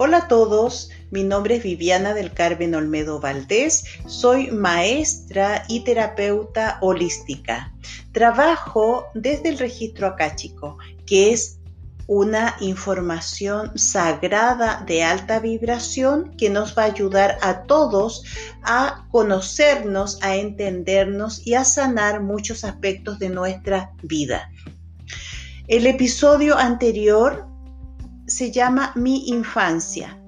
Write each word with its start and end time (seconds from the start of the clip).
Hola 0.00 0.18
a 0.18 0.28
todos, 0.28 0.90
mi 1.10 1.24
nombre 1.24 1.56
es 1.56 1.64
Viviana 1.64 2.14
del 2.14 2.32
Carmen 2.32 2.72
Olmedo 2.76 3.18
Valdés, 3.18 3.82
soy 4.06 4.48
maestra 4.52 5.64
y 5.66 5.80
terapeuta 5.80 6.78
holística. 6.82 7.74
Trabajo 8.12 9.06
desde 9.14 9.48
el 9.48 9.58
registro 9.58 10.06
acáchico, 10.06 10.78
que 11.04 11.32
es 11.32 11.58
una 12.06 12.54
información 12.60 13.76
sagrada 13.76 14.84
de 14.86 15.02
alta 15.02 15.40
vibración 15.40 16.32
que 16.36 16.48
nos 16.48 16.78
va 16.78 16.84
a 16.84 16.92
ayudar 16.92 17.36
a 17.42 17.64
todos 17.64 18.22
a 18.62 19.04
conocernos, 19.10 20.22
a 20.22 20.36
entendernos 20.36 21.44
y 21.44 21.54
a 21.54 21.64
sanar 21.64 22.22
muchos 22.22 22.62
aspectos 22.62 23.18
de 23.18 23.30
nuestra 23.30 23.92
vida. 24.04 24.48
El 25.66 25.88
episodio 25.88 26.56
anterior 26.56 27.47
se 28.28 28.52
llama 28.52 28.92
Mi 28.94 29.28
infancia. 29.28 30.22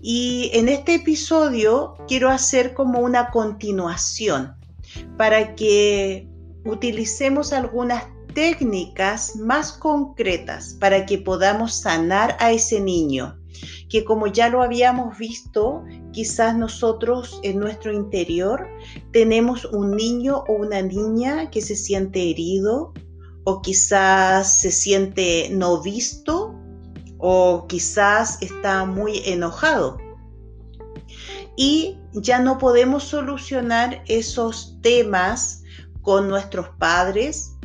Y 0.00 0.50
en 0.52 0.68
este 0.68 0.96
episodio 0.96 1.96
quiero 2.06 2.28
hacer 2.28 2.74
como 2.74 3.00
una 3.00 3.30
continuación 3.30 4.54
para 5.16 5.54
que 5.54 6.28
utilicemos 6.64 7.52
algunas 7.52 8.04
técnicas 8.34 9.36
más 9.36 9.72
concretas 9.72 10.76
para 10.78 11.06
que 11.06 11.18
podamos 11.18 11.80
sanar 11.80 12.36
a 12.40 12.52
ese 12.52 12.80
niño, 12.80 13.38
que 13.88 14.04
como 14.04 14.26
ya 14.26 14.48
lo 14.48 14.62
habíamos 14.62 15.16
visto, 15.16 15.84
quizás 16.12 16.54
nosotros 16.56 17.40
en 17.42 17.58
nuestro 17.60 17.92
interior 17.92 18.68
tenemos 19.12 19.64
un 19.64 19.92
niño 19.92 20.44
o 20.48 20.52
una 20.52 20.82
niña 20.82 21.48
que 21.50 21.62
se 21.62 21.76
siente 21.76 22.30
herido 22.30 22.92
o 23.44 23.62
quizás 23.62 24.60
se 24.60 24.70
siente 24.70 25.48
no 25.50 25.80
visto 25.80 26.53
o 27.26 27.66
quizás 27.66 28.36
está 28.42 28.84
muy 28.84 29.22
enojado. 29.24 29.96
Y 31.56 31.98
ya 32.12 32.38
no 32.38 32.58
podemos 32.58 33.04
solucionar 33.04 34.02
esos 34.06 34.76
temas 34.82 35.62
con 36.02 36.28
nuestros 36.28 36.68
padres. 36.78 37.56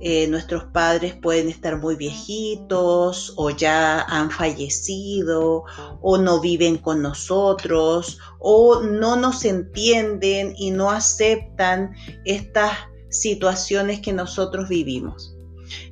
Eh, 0.00 0.28
nuestros 0.28 0.64
padres 0.64 1.14
pueden 1.14 1.48
estar 1.48 1.78
muy 1.78 1.96
viejitos 1.96 3.32
o 3.38 3.48
ya 3.48 4.02
han 4.02 4.30
fallecido 4.30 5.64
o 6.02 6.18
no 6.18 6.38
viven 6.38 6.76
con 6.76 7.00
nosotros 7.00 8.18
o 8.38 8.82
no 8.82 9.16
nos 9.16 9.46
entienden 9.46 10.52
y 10.58 10.72
no 10.72 10.90
aceptan 10.90 11.94
estas 12.26 12.72
situaciones 13.08 14.00
que 14.00 14.12
nosotros 14.12 14.68
vivimos. 14.68 15.34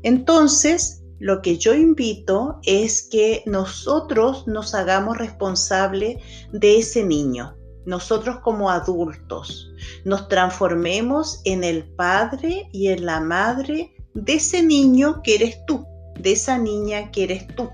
Entonces, 0.03 1.04
lo 1.25 1.41
que 1.41 1.57
yo 1.57 1.73
invito 1.75 2.61
es 2.65 3.03
que 3.03 3.43
nosotros 3.47 4.47
nos 4.47 4.75
hagamos 4.75 5.17
responsable 5.17 6.19
de 6.53 6.77
ese 6.77 7.03
niño. 7.03 7.57
Nosotros 7.87 8.41
como 8.41 8.71
adultos 8.71 9.73
nos 10.05 10.29
transformemos 10.29 11.41
en 11.47 11.65
el 11.65 11.85
padre 11.95 12.69
y 12.73 12.89
en 12.89 13.07
la 13.07 13.21
madre 13.21 13.95
de 14.13 14.35
ese 14.35 14.63
niño 14.63 15.23
que 15.23 15.37
eres 15.37 15.65
tú, 15.67 15.87
de 16.21 16.33
esa 16.33 16.59
niña 16.59 17.11
que 17.11 17.25
eres 17.25 17.47
tú. 17.57 17.71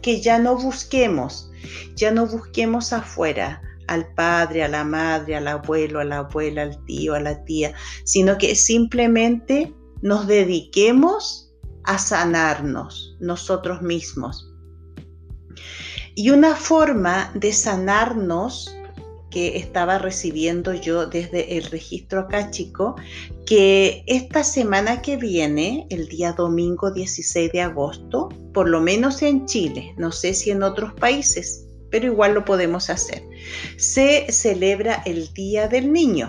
Que 0.00 0.22
ya 0.22 0.38
no 0.38 0.56
busquemos, 0.56 1.50
ya 1.94 2.10
no 2.10 2.26
busquemos 2.26 2.94
afuera 2.94 3.60
al 3.86 4.14
padre, 4.14 4.64
a 4.64 4.68
la 4.68 4.84
madre, 4.84 5.36
al 5.36 5.46
abuelo, 5.48 6.00
a 6.00 6.04
la 6.04 6.20
abuela, 6.20 6.62
al 6.62 6.82
tío, 6.86 7.12
a 7.12 7.20
la 7.20 7.44
tía, 7.44 7.74
sino 8.04 8.38
que 8.38 8.54
simplemente 8.54 9.74
nos 10.00 10.26
dediquemos 10.26 11.51
a 11.84 11.98
sanarnos 11.98 13.16
nosotros 13.20 13.82
mismos. 13.82 14.48
Y 16.14 16.30
una 16.30 16.54
forma 16.54 17.30
de 17.34 17.52
sanarnos 17.52 18.74
que 19.32 19.56
estaba 19.56 19.98
recibiendo 19.98 20.74
yo 20.74 21.06
desde 21.06 21.56
el 21.56 21.64
registro 21.64 22.20
acá, 22.20 22.50
chico, 22.50 22.96
que 23.46 24.04
esta 24.06 24.44
semana 24.44 25.00
que 25.00 25.16
viene, 25.16 25.86
el 25.88 26.06
día 26.08 26.32
domingo 26.32 26.90
16 26.90 27.50
de 27.50 27.62
agosto, 27.62 28.28
por 28.52 28.68
lo 28.68 28.80
menos 28.80 29.22
en 29.22 29.46
Chile, 29.46 29.94
no 29.96 30.12
sé 30.12 30.34
si 30.34 30.50
en 30.50 30.62
otros 30.62 30.92
países, 30.92 31.66
pero 31.90 32.06
igual 32.06 32.34
lo 32.34 32.44
podemos 32.44 32.90
hacer, 32.90 33.22
se 33.78 34.30
celebra 34.30 35.02
el 35.06 35.32
Día 35.32 35.66
del 35.66 35.92
Niño, 35.92 36.28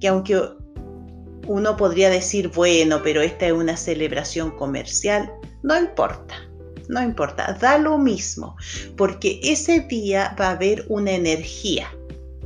que 0.00 0.08
aunque 0.08 0.40
uno 1.48 1.76
podría 1.76 2.10
decir, 2.10 2.48
bueno, 2.48 3.00
pero 3.02 3.20
esta 3.22 3.46
es 3.46 3.52
una 3.52 3.76
celebración 3.76 4.52
comercial. 4.52 5.32
No 5.62 5.76
importa, 5.76 6.36
no 6.88 7.02
importa, 7.02 7.56
da 7.60 7.78
lo 7.78 7.98
mismo, 7.98 8.56
porque 8.96 9.40
ese 9.42 9.80
día 9.80 10.36
va 10.38 10.48
a 10.48 10.52
haber 10.52 10.84
una 10.88 11.12
energía 11.12 11.90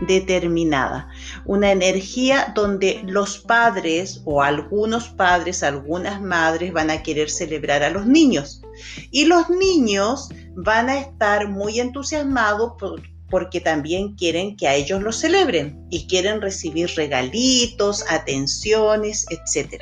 determinada, 0.07 1.09
una 1.45 1.71
energía 1.71 2.53
donde 2.55 3.03
los 3.07 3.39
padres 3.39 4.23
o 4.25 4.43
algunos 4.43 5.09
padres, 5.09 5.63
algunas 5.63 6.21
madres 6.21 6.73
van 6.73 6.91
a 6.91 7.03
querer 7.03 7.31
celebrar 7.31 7.83
a 7.83 7.91
los 7.91 8.07
niños 8.07 8.63
y 9.11 9.27
los 9.27 9.49
niños 9.51 10.29
van 10.55 10.89
a 10.89 10.99
estar 10.99 11.49
muy 11.49 11.79
entusiasmados 11.79 12.73
por, 12.79 13.03
porque 13.33 13.63
también 13.63 14.15
quieren 14.15 14.59
que 14.59 14.69
a 14.69 14.75
ellos 14.75 15.01
lo 15.03 15.11
celebren 15.11 15.87
y 15.89 16.07
quieren 16.07 16.43
recibir 16.43 16.91
regalitos, 16.97 18.05
atenciones, 18.11 19.25
etc. 19.31 19.81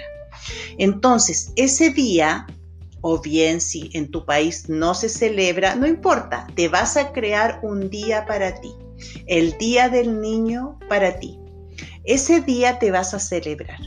Entonces, 0.78 1.52
ese 1.56 1.90
día, 1.90 2.46
o 3.00 3.20
bien 3.20 3.60
si 3.60 3.90
en 3.92 4.12
tu 4.12 4.24
país 4.24 4.68
no 4.68 4.94
se 4.94 5.08
celebra, 5.08 5.74
no 5.74 5.88
importa, 5.88 6.46
te 6.54 6.68
vas 6.68 6.96
a 6.96 7.10
crear 7.10 7.58
un 7.64 7.90
día 7.90 8.24
para 8.24 8.54
ti, 8.60 8.70
el 9.26 9.58
día 9.58 9.88
del 9.88 10.20
niño 10.20 10.78
para 10.88 11.18
ti. 11.18 11.36
Ese 12.04 12.42
día 12.42 12.78
te 12.78 12.92
vas 12.92 13.14
a 13.14 13.18
celebrar. 13.18 13.80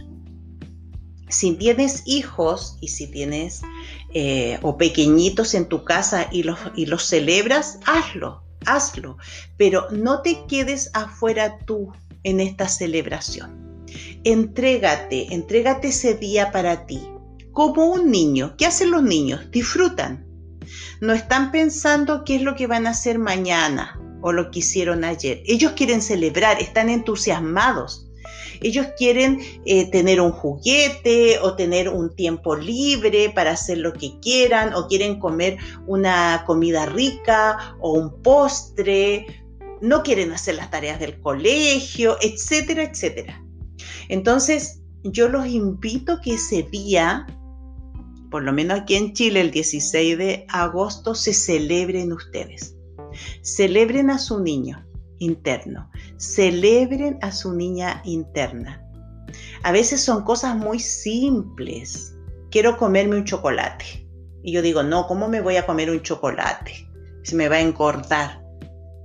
Si 1.29 1.53
tienes 1.53 2.03
hijos 2.05 2.77
y 2.81 2.89
si 2.89 3.07
tienes 3.07 3.61
eh, 4.13 4.59
o 4.61 4.77
pequeñitos 4.77 5.53
en 5.53 5.69
tu 5.69 5.85
casa 5.85 6.27
y 6.33 6.43
los, 6.43 6.59
y 6.75 6.85
los 6.85 7.07
celebras, 7.07 7.79
hazlo 7.85 8.42
hazlo, 8.65 9.17
pero 9.57 9.87
no 9.91 10.21
te 10.21 10.45
quedes 10.47 10.89
afuera 10.93 11.57
tú 11.65 11.91
en 12.23 12.39
esta 12.39 12.67
celebración. 12.67 13.85
Entrégate, 14.23 15.33
entrégate 15.33 15.89
ese 15.89 16.15
día 16.15 16.51
para 16.51 16.85
ti, 16.85 17.01
como 17.51 17.87
un 17.87 18.11
niño. 18.11 18.55
¿Qué 18.57 18.65
hacen 18.65 18.91
los 18.91 19.03
niños? 19.03 19.51
Disfrutan. 19.51 20.25
No 21.01 21.13
están 21.13 21.51
pensando 21.51 22.23
qué 22.23 22.37
es 22.37 22.41
lo 22.41 22.55
que 22.55 22.67
van 22.67 22.87
a 22.87 22.91
hacer 22.91 23.19
mañana 23.19 23.99
o 24.21 24.31
lo 24.31 24.49
que 24.51 24.59
hicieron 24.59 25.03
ayer. 25.03 25.43
Ellos 25.45 25.73
quieren 25.73 26.01
celebrar, 26.01 26.61
están 26.61 26.89
entusiasmados. 26.89 28.09
Ellos 28.63 28.87
quieren 28.97 29.39
eh, 29.65 29.89
tener 29.91 30.21
un 30.21 30.31
juguete 30.31 31.39
o 31.39 31.55
tener 31.55 31.89
un 31.89 32.15
tiempo 32.15 32.55
libre 32.55 33.29
para 33.29 33.51
hacer 33.51 33.77
lo 33.77 33.93
que 33.93 34.19
quieran 34.21 34.73
o 34.73 34.87
quieren 34.87 35.19
comer 35.19 35.57
una 35.85 36.43
comida 36.47 36.85
rica 36.85 37.75
o 37.79 37.93
un 37.93 38.21
postre. 38.21 39.25
No 39.81 40.01
quieren 40.01 40.31
hacer 40.31 40.55
las 40.55 40.71
tareas 40.71 40.99
del 40.99 41.19
colegio, 41.19 42.17
etcétera, 42.21 42.83
etcétera. 42.83 43.43
Entonces, 44.07 44.81
yo 45.03 45.27
los 45.27 45.45
invito 45.45 46.19
que 46.21 46.35
ese 46.35 46.63
día, 46.63 47.27
por 48.31 48.43
lo 48.43 48.53
menos 48.53 48.79
aquí 48.79 48.95
en 48.95 49.13
Chile, 49.13 49.41
el 49.41 49.51
16 49.51 50.17
de 50.17 50.45
agosto, 50.47 51.13
se 51.15 51.33
celebren 51.33 52.13
ustedes. 52.13 52.75
Celebren 53.41 54.09
a 54.09 54.17
su 54.17 54.39
niño 54.39 54.85
interno. 55.23 55.89
Celebren 56.17 57.17
a 57.21 57.31
su 57.31 57.53
niña 57.53 58.01
interna. 58.03 58.83
A 59.63 59.71
veces 59.71 60.01
son 60.01 60.23
cosas 60.23 60.55
muy 60.55 60.79
simples. 60.79 62.15
Quiero 62.51 62.77
comerme 62.77 63.15
un 63.15 63.25
chocolate. 63.25 64.07
Y 64.43 64.51
yo 64.51 64.61
digo, 64.61 64.83
no, 64.83 65.07
¿cómo 65.07 65.27
me 65.27 65.41
voy 65.41 65.55
a 65.55 65.65
comer 65.65 65.89
un 65.89 66.01
chocolate? 66.01 66.87
Se 67.23 67.35
me 67.35 67.47
va 67.47 67.55
a 67.55 67.61
engordar. 67.61 68.43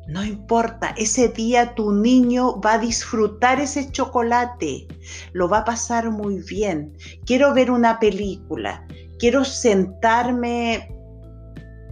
No 0.09 0.25
importa, 0.25 0.95
ese 0.97 1.29
día 1.29 1.75
tu 1.75 1.93
niño 1.93 2.61
va 2.63 2.75
a 2.75 2.79
disfrutar 2.79 3.61
ese 3.61 3.93
chocolate, 3.93 4.89
lo 5.35 5.51
va 5.51 5.59
a 5.59 5.65
pasar 5.67 6.11
muy 6.11 6.41
bien. 6.41 6.97
Quiero 7.27 7.53
ver 7.53 7.71
una 7.71 8.01
película, 8.01 8.87
quiero 9.19 9.45
sentarme 9.45 10.89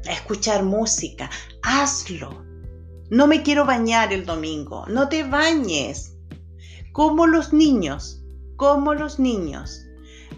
a 0.09 0.13
escuchar 0.13 0.65
música. 0.65 1.29
Hazlo, 1.63 2.46
no 3.11 3.27
me 3.27 3.43
quiero 3.43 3.65
bañar 3.65 4.13
el 4.13 4.25
domingo. 4.25 4.85
No 4.89 5.09
te 5.09 5.23
bañes. 5.23 6.17
Como 6.93 7.27
los 7.27 7.53
niños, 7.53 8.25
como 8.57 8.95
los 8.95 9.19
niños. 9.19 9.83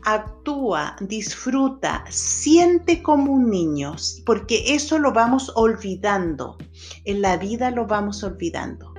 Actúa, 0.05 0.97
disfruta, 1.01 2.05
siente 2.09 3.03
como 3.03 3.33
un 3.33 3.51
niño, 3.51 3.97
porque 4.25 4.75
eso 4.75 4.99
lo 4.99 5.13
vamos 5.13 5.53
olvidando. 5.55 6.57
En 7.05 7.23
la 7.23 7.37
vida 7.37 7.71
lo 7.71 7.87
vamos 7.87 8.23
olvidando. 8.23 8.95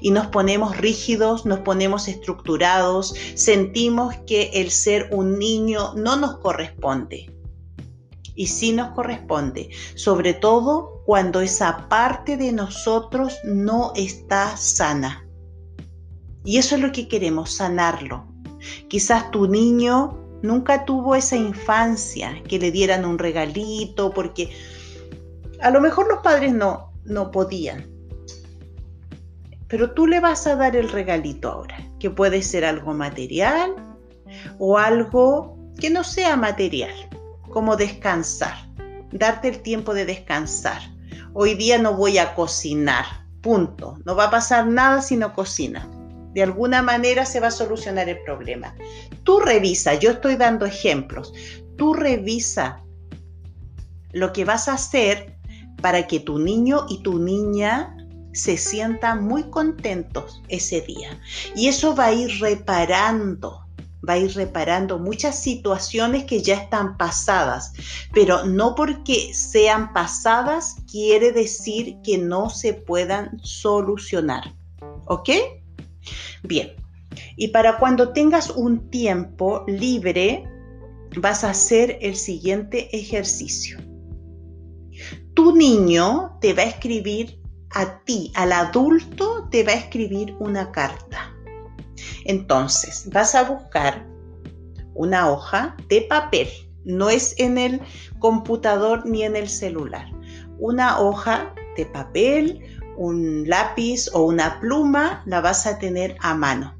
Y 0.00 0.10
nos 0.10 0.26
ponemos 0.28 0.76
rígidos, 0.76 1.46
nos 1.46 1.60
ponemos 1.60 2.08
estructurados, 2.08 3.14
sentimos 3.34 4.14
que 4.26 4.50
el 4.54 4.70
ser 4.70 5.08
un 5.12 5.38
niño 5.38 5.94
no 5.94 6.16
nos 6.16 6.38
corresponde. 6.38 7.32
Y 8.34 8.46
sí 8.46 8.72
nos 8.72 8.90
corresponde, 8.92 9.70
sobre 9.94 10.34
todo 10.34 10.99
cuando 11.10 11.40
esa 11.40 11.88
parte 11.88 12.36
de 12.36 12.52
nosotros 12.52 13.40
no 13.42 13.90
está 13.96 14.56
sana. 14.56 15.26
Y 16.44 16.58
eso 16.58 16.76
es 16.76 16.82
lo 16.82 16.92
que 16.92 17.08
queremos, 17.08 17.56
sanarlo. 17.56 18.32
Quizás 18.86 19.28
tu 19.32 19.48
niño 19.48 20.16
nunca 20.40 20.84
tuvo 20.84 21.16
esa 21.16 21.34
infancia, 21.34 22.40
que 22.48 22.60
le 22.60 22.70
dieran 22.70 23.04
un 23.04 23.18
regalito, 23.18 24.12
porque 24.12 24.50
a 25.60 25.70
lo 25.70 25.80
mejor 25.80 26.06
los 26.06 26.20
padres 26.20 26.52
no, 26.52 26.92
no 27.04 27.32
podían. 27.32 27.90
Pero 29.66 29.90
tú 29.90 30.06
le 30.06 30.20
vas 30.20 30.46
a 30.46 30.54
dar 30.54 30.76
el 30.76 30.88
regalito 30.88 31.50
ahora, 31.50 31.76
que 31.98 32.10
puede 32.10 32.40
ser 32.40 32.64
algo 32.64 32.94
material 32.94 33.74
o 34.60 34.78
algo 34.78 35.58
que 35.76 35.90
no 35.90 36.04
sea 36.04 36.36
material, 36.36 36.94
como 37.48 37.74
descansar, 37.74 38.54
darte 39.10 39.48
el 39.48 39.60
tiempo 39.60 39.92
de 39.92 40.04
descansar. 40.04 40.80
Hoy 41.32 41.54
día 41.54 41.78
no 41.78 41.94
voy 41.94 42.18
a 42.18 42.34
cocinar, 42.34 43.04
punto. 43.40 43.98
No 44.04 44.16
va 44.16 44.24
a 44.24 44.30
pasar 44.30 44.66
nada 44.66 45.00
si 45.00 45.16
no 45.16 45.32
cocina. 45.32 45.88
De 46.34 46.42
alguna 46.42 46.82
manera 46.82 47.24
se 47.24 47.40
va 47.40 47.48
a 47.48 47.52
solucionar 47.52 48.08
el 48.08 48.20
problema. 48.22 48.74
Tú 49.24 49.40
revisa, 49.40 49.94
yo 49.94 50.12
estoy 50.12 50.36
dando 50.36 50.66
ejemplos, 50.66 51.32
tú 51.76 51.94
revisa 51.94 52.82
lo 54.12 54.32
que 54.32 54.44
vas 54.44 54.68
a 54.68 54.74
hacer 54.74 55.36
para 55.80 56.06
que 56.06 56.20
tu 56.20 56.38
niño 56.38 56.86
y 56.88 57.02
tu 57.02 57.18
niña 57.18 57.96
se 58.32 58.56
sientan 58.56 59.24
muy 59.24 59.44
contentos 59.44 60.42
ese 60.48 60.80
día. 60.82 61.20
Y 61.56 61.68
eso 61.68 61.94
va 61.94 62.06
a 62.06 62.12
ir 62.12 62.40
reparando, 62.40 63.66
va 64.06 64.14
a 64.14 64.18
ir 64.18 64.34
reparando 64.34 64.98
muchas 64.98 65.38
situaciones 65.38 66.24
que 66.24 66.42
ya 66.42 66.54
están 66.54 66.96
pasadas, 66.96 67.72
pero 68.12 68.44
no 68.44 68.74
porque 68.74 69.32
sean 69.34 69.92
pasadas 69.92 70.76
quiere 70.90 71.32
decir 71.32 71.96
que 72.02 72.18
no 72.18 72.50
se 72.50 72.74
puedan 72.74 73.38
solucionar. 73.42 74.54
¿Ok? 75.06 75.30
Bien, 76.42 76.72
y 77.36 77.48
para 77.48 77.78
cuando 77.78 78.12
tengas 78.12 78.50
un 78.50 78.90
tiempo 78.90 79.64
libre, 79.66 80.44
vas 81.16 81.44
a 81.44 81.50
hacer 81.50 81.98
el 82.00 82.16
siguiente 82.16 82.94
ejercicio. 82.96 83.78
Tu 85.34 85.54
niño 85.54 86.38
te 86.40 86.52
va 86.52 86.62
a 86.62 86.66
escribir 86.66 87.40
a 87.70 88.00
ti, 88.04 88.32
al 88.34 88.52
adulto, 88.52 89.48
te 89.50 89.62
va 89.62 89.72
a 89.72 89.76
escribir 89.76 90.34
una 90.38 90.72
carta. 90.72 91.34
Entonces, 92.24 93.08
vas 93.12 93.34
a 93.34 93.44
buscar 93.44 94.06
una 94.94 95.30
hoja 95.30 95.76
de 95.88 96.02
papel, 96.02 96.48
no 96.84 97.10
es 97.10 97.34
en 97.38 97.58
el 97.58 97.80
computador 98.18 99.06
ni 99.06 99.22
en 99.22 99.36
el 99.36 99.48
celular, 99.48 100.10
una 100.58 101.00
hoja 101.00 101.54
de 101.76 101.86
papel 101.86 102.62
un 103.00 103.48
lápiz 103.48 104.10
o 104.12 104.24
una 104.24 104.60
pluma, 104.60 105.22
la 105.24 105.40
vas 105.40 105.66
a 105.66 105.78
tener 105.78 106.16
a 106.20 106.34
mano. 106.34 106.76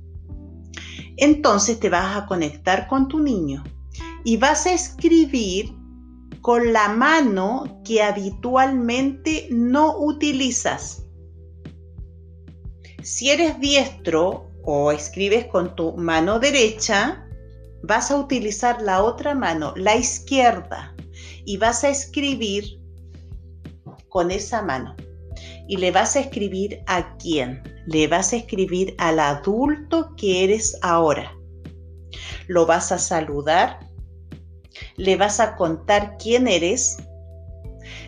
Entonces 1.17 1.81
te 1.81 1.89
vas 1.89 2.15
a 2.15 2.27
conectar 2.27 2.89
con 2.89 3.09
tu 3.09 3.21
niño 3.21 3.65
y 4.23 4.37
vas 4.37 4.67
a 4.67 4.75
escribir 4.75 5.75
con 6.43 6.75
la 6.75 6.89
mano 6.89 7.81
que 7.85 8.03
habitualmente 8.03 9.49
no 9.51 9.97
utilizas. 9.99 11.07
Si 13.03 13.31
eres 13.31 13.59
diestro 13.59 14.50
o 14.65 14.93
escribes 14.93 15.47
con 15.47 15.75
tu 15.75 15.97
mano 15.97 16.39
derecha, 16.39 17.27
vas 17.83 18.11
a 18.11 18.17
utilizar 18.17 18.83
la 18.83 19.03
otra 19.03 19.35
mano, 19.35 19.73
la 19.77 19.97
izquierda, 19.97 20.95
y 21.45 21.57
vas 21.57 21.85
a 21.85 21.89
escribir 21.89 22.81
con 24.09 24.31
esa 24.31 24.62
mano 24.62 24.95
y 25.71 25.77
le 25.77 25.93
vas 25.93 26.17
a 26.17 26.21
escribir 26.21 26.83
a 26.89 27.17
quién. 27.19 27.62
Le 27.87 28.09
vas 28.09 28.33
a 28.33 28.37
escribir 28.37 28.97
al 28.99 29.21
adulto 29.21 30.17
que 30.17 30.43
eres 30.43 30.77
ahora. 30.83 31.33
Lo 32.49 32.67
vas 32.67 32.91
a 32.91 32.99
saludar. 32.99 33.79
Le 34.97 35.15
vas 35.15 35.39
a 35.39 35.55
contar 35.55 36.17
quién 36.19 36.49
eres. 36.49 36.97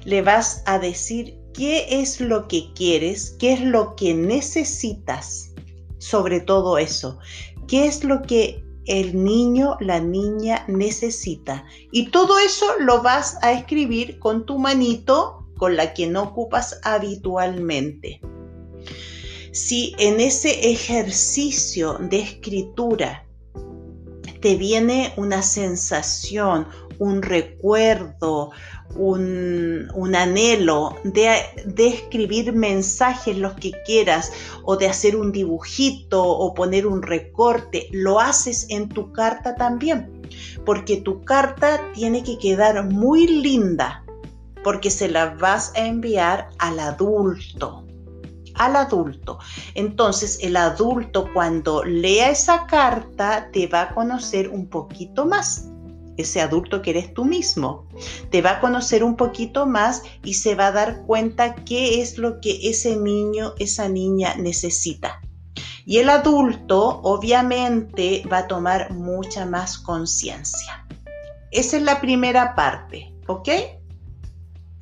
Le 0.05 0.23
vas 0.23 0.65
a 0.67 0.81
decir 0.81 1.39
qué 1.55 2.01
es 2.01 2.21
lo 2.21 2.49
que 2.49 2.73
quieres, 2.75 3.37
qué 3.39 3.53
es 3.53 3.61
lo 3.61 3.95
que 3.95 4.13
necesitas. 4.13 5.52
Sobre 6.03 6.41
todo 6.41 6.79
eso. 6.79 7.21
¿Qué 7.69 7.87
es 7.87 8.03
lo 8.03 8.23
que 8.23 8.65
el 8.87 9.23
niño, 9.23 9.77
la 9.79 10.01
niña 10.01 10.65
necesita? 10.67 11.65
Y 11.93 12.11
todo 12.11 12.41
eso 12.41 12.67
lo 12.81 13.03
vas 13.03 13.39
a 13.41 13.53
escribir 13.53 14.19
con 14.19 14.45
tu 14.45 14.59
manito 14.59 15.47
con 15.57 15.77
la 15.77 15.95
que 15.95 16.09
no 16.09 16.25
ocupas 16.25 16.81
habitualmente. 16.83 18.21
Si 19.53 19.95
en 19.97 20.19
ese 20.19 20.73
ejercicio 20.73 21.99
de 22.01 22.19
escritura 22.19 23.25
te 24.41 24.57
viene 24.57 25.13
una 25.17 25.41
sensación, 25.41 26.67
un 27.03 27.21
recuerdo, 27.21 28.53
un, 28.95 30.15
anhelo 30.15 30.97
de, 31.03 31.41
de, 31.65 31.89
escribir 31.89 32.53
mensajes 32.53 33.37
los 33.37 33.55
que 33.55 33.73
quieras 33.85 34.33
o 34.63 34.77
de 34.77 34.87
hacer 34.87 35.17
un 35.17 35.33
dibujito 35.33 36.23
o 36.23 36.55
poner 36.55 36.87
un 36.87 37.03
recorte, 37.03 37.89
lo 37.91 38.21
haces 38.21 38.67
en 38.69 38.89
tu 38.89 39.11
carta 39.11 39.57
también, 39.57 40.23
porque 40.65 40.99
tu 40.99 41.25
carta 41.25 41.81
tiene 41.93 42.23
que 42.23 42.39
quedar 42.39 42.85
muy 42.89 43.27
linda 43.27 44.05
porque 44.63 44.91
se 44.91 45.09
la 45.09 45.35
vas 45.35 45.73
a 45.75 45.81
enviar 45.81 46.51
al 46.59 46.79
adulto. 46.79 47.85
Al 48.55 48.77
adulto. 48.77 49.41
Entonces 49.75 50.39
el 50.41 50.57
adulto 50.57 51.29
cuando 51.33 51.83
lea 51.83 52.31
esa 52.31 52.67
carta 52.67 53.49
te 53.53 53.67
va 53.67 53.83
a 53.83 53.95
conocer 53.95 54.51
un 54.51 54.69
poquito 54.69 55.27
más. 55.27 55.72
Ese 56.17 56.41
adulto 56.41 56.83
que 56.83 56.91
eres 56.91 57.15
tú 57.15 57.25
mismo. 57.25 57.87
Te 58.31 58.43
va 58.43 58.53
a 58.53 58.61
conocer 58.61 59.03
un 59.03 59.17
poquito 59.17 59.67
más 59.67 60.03
y 60.23 60.35
se 60.35 60.55
va 60.55 60.69
a 60.69 60.73
dar 60.73 61.03
cuenta 61.07 61.55
qué 61.55 62.03
es 62.03 62.19
lo 62.19 62.41
que 62.41 62.69
ese 62.69 62.97
niño, 62.97 63.55
esa 63.59 63.89
niña 63.89 64.35
necesita. 64.37 65.21
Y 65.85 65.99
el 65.99 66.09
adulto 66.09 67.01
obviamente 67.03 68.23
va 68.31 68.39
a 68.39 68.47
tomar 68.47 68.93
mucha 68.93 69.47
más 69.47 69.79
conciencia. 69.79 70.87
Esa 71.51 71.77
es 71.77 71.83
la 71.83 72.01
primera 72.01 72.55
parte, 72.55 73.13
¿ok? 73.27 73.49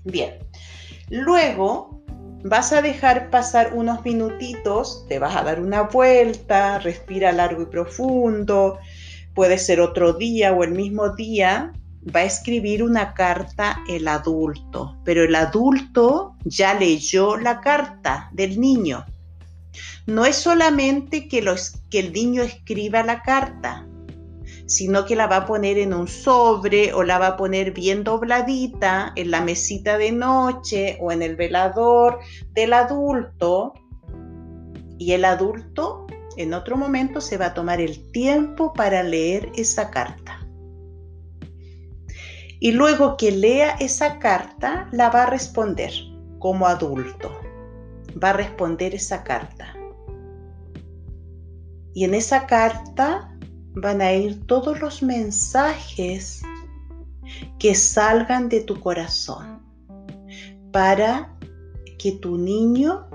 Bien, 0.05 0.39
luego 1.09 2.01
vas 2.45 2.73
a 2.73 2.81
dejar 2.81 3.31
pasar 3.31 3.73
unos 3.75 4.05
minutitos, 4.05 5.05
te 5.09 5.19
vas 5.19 5.37
a 5.37 5.43
dar 5.43 5.61
una 5.61 5.83
vuelta, 5.83 6.79
respira 6.79 7.33
largo 7.33 7.63
y 7.63 7.67
profundo, 7.67 8.79
puede 9.35 9.59
ser 9.59 9.81
otro 9.81 10.13
día 10.13 10.53
o 10.53 10.65
el 10.65 10.73
mismo 10.73 11.11
día, 11.11 11.73
va 12.15 12.21
a 12.21 12.25
escribir 12.25 12.83
una 12.83 13.15
carta 13.15 13.83
el 13.89 14.09
adulto, 14.09 14.97
pero 15.05 15.25
el 15.25 15.35
adulto 15.35 16.37
ya 16.45 16.75
leyó 16.75 17.37
la 17.37 17.61
carta 17.61 18.31
del 18.33 18.61
niño. 18.61 19.05
No 20.07 20.25
es 20.25 20.37
solamente 20.37 21.29
que, 21.29 21.39
el 21.39 22.13
niño 22.13 22.43
escriba 22.43 23.03
la 23.03 23.23
carta, 23.23 23.87
sino 24.67 25.05
que 25.05 25.15
la 25.15 25.27
va 25.27 25.37
a 25.37 25.47
poner 25.47 25.79
en 25.79 25.93
un 25.93 26.09
sobre 26.09 26.93
o 26.93 27.03
la 27.03 27.19
va 27.19 27.27
a 27.29 27.37
poner 27.37 27.73
bien 27.73 28.03
dobladita 28.03 29.13
en 29.17 29.31
la 29.31 29.43
mesita 29.43 29.99
de 29.99 30.13
noche 30.13 30.97
o 31.01 31.13
en 31.13 31.23
el 31.23 31.37
velador 31.37 32.19
del 32.53 32.73
adulto. 32.73 33.75
Y 34.99 35.13
el 35.13 35.25
adulto 35.25 36.00
en 36.37 36.55
otro 36.55 36.77
momento 36.77 37.21
se 37.21 37.37
va 37.37 37.47
a 37.47 37.55
tomar 37.55 37.81
el 37.81 38.11
tiempo 38.13 38.73
para 38.73 39.03
leer 39.03 39.51
esa 39.57 39.91
carta. 39.91 40.47
Y 42.61 42.73
luego 42.73 43.17
que 43.17 43.31
lea 43.33 43.71
esa 43.81 44.19
carta, 44.19 44.89
la 44.93 45.09
va 45.11 45.25
a 45.25 45.31
responder 45.31 45.93
como 46.39 46.67
adulto. 46.67 47.31
Va 48.23 48.31
a 48.31 48.35
responder 48.35 48.95
esa 48.95 49.25
carta. 49.25 49.75
Y 51.95 52.05
en 52.05 52.15
esa 52.15 52.47
carta 52.47 53.35
van 53.75 54.03
a 54.03 54.13
ir 54.13 54.47
todos 54.47 54.81
los 54.81 55.03
mensajes 55.03 56.43
que 57.59 57.75
salgan 57.75 58.49
de 58.49 58.61
tu 58.61 58.79
corazón 58.79 59.61
para 60.73 61.37
que 61.99 62.13
tu 62.13 62.37
niño 62.37 63.09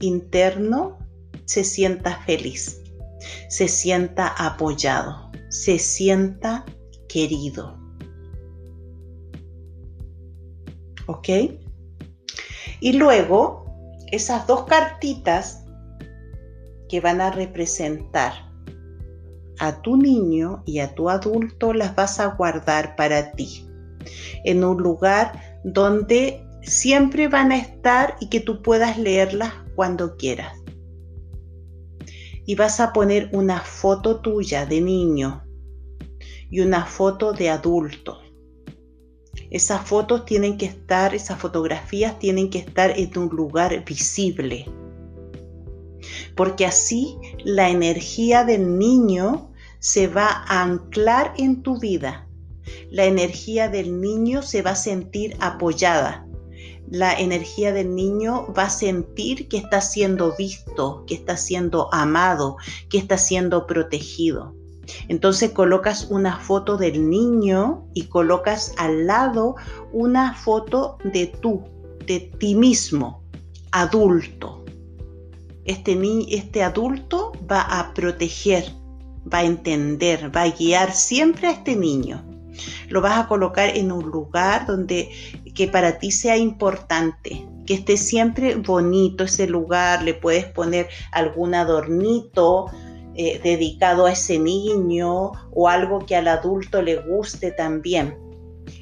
interno 0.00 0.98
se 1.44 1.64
sienta 1.64 2.22
feliz, 2.24 2.82
se 3.48 3.68
sienta 3.68 4.28
apoyado, 4.28 5.30
se 5.48 5.78
sienta 5.78 6.64
querido. 7.08 7.78
¿Ok? 11.06 11.28
Y 12.80 12.92
luego, 12.94 13.64
esas 14.10 14.46
dos 14.46 14.64
cartitas 14.64 15.64
que 16.88 17.00
van 17.00 17.20
a 17.20 17.30
representar 17.30 18.32
a 19.58 19.80
tu 19.82 19.96
niño 19.96 20.62
y 20.66 20.80
a 20.80 20.94
tu 20.94 21.08
adulto 21.08 21.72
las 21.72 21.94
vas 21.94 22.18
a 22.18 22.26
guardar 22.34 22.96
para 22.96 23.32
ti, 23.32 23.66
en 24.44 24.64
un 24.64 24.82
lugar 24.82 25.60
donde 25.64 26.44
siempre 26.62 27.28
van 27.28 27.52
a 27.52 27.56
estar 27.56 28.16
y 28.20 28.28
que 28.28 28.40
tú 28.40 28.62
puedas 28.62 28.98
leerlas 28.98 29.52
cuando 29.74 30.16
quieras. 30.16 30.61
Y 32.44 32.54
vas 32.54 32.80
a 32.80 32.92
poner 32.92 33.30
una 33.32 33.60
foto 33.60 34.20
tuya 34.20 34.66
de 34.66 34.80
niño 34.80 35.44
y 36.50 36.60
una 36.60 36.84
foto 36.84 37.32
de 37.32 37.50
adulto. 37.50 38.18
Esas 39.50 39.86
fotos 39.86 40.24
tienen 40.24 40.58
que 40.58 40.66
estar, 40.66 41.14
esas 41.14 41.38
fotografías 41.38 42.18
tienen 42.18 42.50
que 42.50 42.58
estar 42.58 42.98
en 42.98 43.16
un 43.18 43.28
lugar 43.28 43.84
visible. 43.84 44.66
Porque 46.36 46.66
así 46.66 47.16
la 47.44 47.70
energía 47.70 48.44
del 48.44 48.78
niño 48.78 49.52
se 49.78 50.08
va 50.08 50.44
a 50.46 50.62
anclar 50.62 51.34
en 51.36 51.62
tu 51.62 51.78
vida. 51.78 52.28
La 52.90 53.04
energía 53.04 53.68
del 53.68 54.00
niño 54.00 54.42
se 54.42 54.62
va 54.62 54.70
a 54.70 54.76
sentir 54.76 55.36
apoyada 55.40 56.21
la 56.92 57.18
energía 57.18 57.72
del 57.72 57.94
niño 57.94 58.52
va 58.52 58.64
a 58.64 58.70
sentir 58.70 59.48
que 59.48 59.56
está 59.56 59.80
siendo 59.80 60.34
visto, 60.36 61.04
que 61.06 61.14
está 61.14 61.38
siendo 61.38 61.88
amado, 61.90 62.58
que 62.90 62.98
está 62.98 63.16
siendo 63.16 63.66
protegido. 63.66 64.54
Entonces 65.08 65.52
colocas 65.52 66.08
una 66.10 66.38
foto 66.38 66.76
del 66.76 67.08
niño 67.08 67.88
y 67.94 68.08
colocas 68.08 68.74
al 68.76 69.06
lado 69.06 69.54
una 69.90 70.34
foto 70.34 70.98
de 71.02 71.28
tú, 71.28 71.62
de 72.06 72.20
ti 72.38 72.54
mismo, 72.54 73.22
adulto. 73.70 74.62
Este, 75.64 75.98
este 76.28 76.62
adulto 76.62 77.32
va 77.50 77.62
a 77.62 77.94
proteger, 77.94 78.70
va 79.32 79.38
a 79.38 79.44
entender, 79.44 80.30
va 80.36 80.42
a 80.42 80.50
guiar 80.50 80.92
siempre 80.92 81.48
a 81.48 81.52
este 81.52 81.74
niño. 81.74 82.22
Lo 82.88 83.00
vas 83.00 83.18
a 83.18 83.28
colocar 83.28 83.74
en 83.74 83.90
un 83.92 84.10
lugar 84.10 84.66
donde 84.66 85.10
que 85.54 85.68
para 85.68 85.98
ti 85.98 86.10
sea 86.10 86.36
importante, 86.36 87.46
que 87.66 87.74
esté 87.74 87.96
siempre 87.96 88.56
bonito 88.56 89.24
ese 89.24 89.46
lugar, 89.46 90.02
le 90.02 90.14
puedes 90.14 90.46
poner 90.46 90.88
algún 91.12 91.54
adornito 91.54 92.66
eh, 93.14 93.40
dedicado 93.42 94.06
a 94.06 94.12
ese 94.12 94.38
niño 94.38 95.32
o 95.52 95.68
algo 95.68 96.06
que 96.06 96.16
al 96.16 96.28
adulto 96.28 96.80
le 96.80 96.96
guste 96.96 97.52
también. 97.52 98.16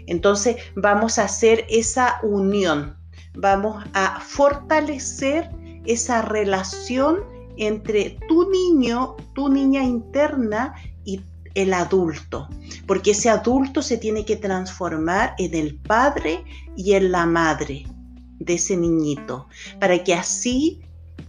Entonces 0.06 0.56
vamos 0.76 1.18
a 1.18 1.24
hacer 1.24 1.66
esa 1.68 2.20
unión, 2.22 2.96
vamos 3.34 3.84
a 3.92 4.20
fortalecer 4.20 5.50
esa 5.84 6.22
relación 6.22 7.24
entre 7.56 8.18
tu 8.28 8.48
niño, 8.50 9.16
tu 9.34 9.48
niña 9.48 9.82
interna 9.82 10.74
y 11.04 11.20
el 11.54 11.74
adulto, 11.74 12.48
porque 12.90 13.12
ese 13.12 13.28
adulto 13.28 13.82
se 13.82 13.99
tiene 13.99 14.25
que 14.25 14.35
transformar 14.35 15.37
en 15.38 15.54
el 15.54 15.76
padre 15.76 16.42
y 16.76 16.94
en 16.94 17.12
la 17.12 17.25
madre 17.25 17.87
de 18.40 18.54
ese 18.54 18.76
niñito, 18.76 19.47
para 19.78 20.02
que 20.02 20.12
así 20.12 20.80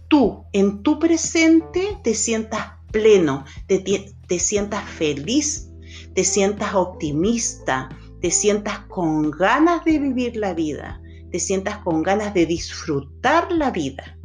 tú 0.08 0.42
en 0.52 0.82
tu 0.82 0.98
presente 0.98 1.98
te 2.02 2.16
sientas 2.16 2.72
pleno, 2.90 3.44
te, 3.68 3.78
te 3.78 4.38
sientas 4.40 4.82
feliz, 4.90 5.70
te 6.16 6.24
sientas 6.24 6.74
optimista, 6.74 7.88
te 8.20 8.32
sientas 8.32 8.80
con 8.88 9.30
ganas 9.30 9.84
de 9.84 10.00
vivir 10.00 10.34
la 10.34 10.54
vida, 10.54 11.00
te 11.30 11.38
sientas 11.38 11.78
con 11.78 12.02
ganas 12.02 12.34
de 12.34 12.44
disfrutar 12.44 13.52
la 13.52 13.70
vida. 13.70 14.18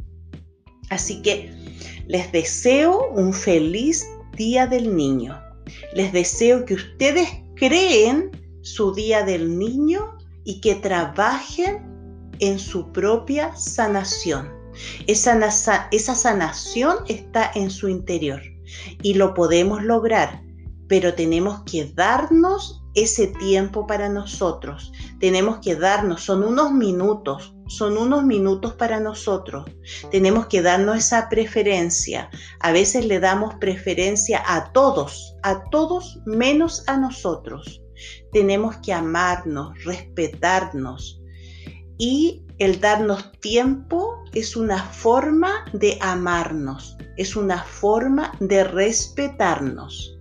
Así 0.90 1.22
que 1.22 1.52
les 2.08 2.32
deseo 2.32 3.12
un 3.12 3.32
feliz 3.32 4.08
Día 4.32 4.66
del 4.66 4.96
Niño. 4.96 5.47
Les 5.92 6.12
deseo 6.12 6.64
que 6.64 6.74
ustedes 6.74 7.28
creen 7.56 8.30
su 8.62 8.94
Día 8.94 9.24
del 9.24 9.58
Niño 9.58 10.16
y 10.44 10.60
que 10.60 10.74
trabajen 10.76 11.82
en 12.40 12.58
su 12.58 12.92
propia 12.92 13.54
sanación. 13.56 14.48
Esa, 15.06 15.88
esa 15.90 16.14
sanación 16.14 16.96
está 17.08 17.50
en 17.54 17.70
su 17.70 17.88
interior 17.88 18.40
y 19.02 19.14
lo 19.14 19.34
podemos 19.34 19.82
lograr, 19.82 20.42
pero 20.88 21.14
tenemos 21.14 21.62
que 21.64 21.92
darnos 21.94 22.82
ese 22.94 23.28
tiempo 23.28 23.86
para 23.86 24.08
nosotros. 24.08 24.92
Tenemos 25.20 25.58
que 25.58 25.76
darnos, 25.76 26.22
son 26.22 26.42
unos 26.42 26.72
minutos, 26.72 27.54
son 27.68 27.96
unos 27.96 28.24
minutos 28.24 28.74
para 28.74 28.98
nosotros. 28.98 29.70
Tenemos 30.10 30.46
que 30.46 30.62
darnos 30.62 30.96
esa 30.96 31.28
preferencia. 31.28 32.30
A 32.60 32.72
veces 32.72 33.04
le 33.06 33.20
damos 33.20 33.54
preferencia 33.56 34.42
a 34.46 34.72
todos, 34.72 35.36
a 35.42 35.64
todos 35.70 36.18
menos 36.26 36.82
a 36.88 36.96
nosotros. 36.96 37.82
Tenemos 38.32 38.76
que 38.78 38.92
amarnos, 38.92 39.84
respetarnos. 39.84 41.20
Y 41.98 42.44
el 42.58 42.80
darnos 42.80 43.32
tiempo 43.40 44.24
es 44.32 44.56
una 44.56 44.82
forma 44.82 45.64
de 45.72 45.98
amarnos, 46.00 46.96
es 47.16 47.36
una 47.36 47.62
forma 47.62 48.32
de 48.40 48.64
respetarnos. 48.64 50.17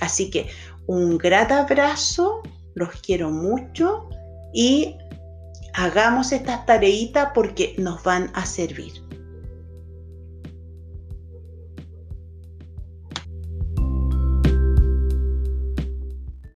Así 0.00 0.30
que 0.30 0.48
un 0.86 1.18
gran 1.18 1.50
abrazo, 1.52 2.42
los 2.74 2.90
quiero 3.00 3.30
mucho 3.30 4.08
y 4.52 4.96
hagamos 5.74 6.32
estas 6.32 6.64
tareitas 6.66 7.30
porque 7.34 7.74
nos 7.78 8.02
van 8.02 8.30
a 8.34 8.46
servir. 8.46 9.05